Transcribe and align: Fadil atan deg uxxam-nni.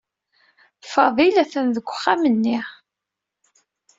Fadil 0.91 1.35
atan 1.43 1.67
deg 1.75 1.85
uxxam-nni. 1.93 2.57